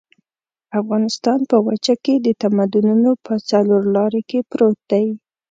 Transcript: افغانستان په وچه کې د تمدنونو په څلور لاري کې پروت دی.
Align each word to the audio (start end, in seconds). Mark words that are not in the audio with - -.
افغانستان 0.79 1.39
په 1.49 1.57
وچه 1.67 1.95
کې 2.03 2.15
د 2.25 2.27
تمدنونو 2.41 3.11
په 3.25 3.33
څلور 3.49 3.81
لاري 3.95 4.21
کې 4.29 4.39
پروت 4.51 4.79
دی. 4.91 5.05